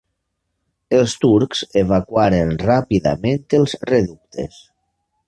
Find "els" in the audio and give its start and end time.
0.99-1.13, 3.59-3.77